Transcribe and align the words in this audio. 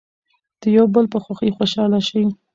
د 0.61 0.63
یو 0.75 0.85
بل 0.93 1.05
په 1.13 1.17
خوښۍ 1.23 1.49
خوشحاله 1.57 1.99
شئ. 2.07 2.25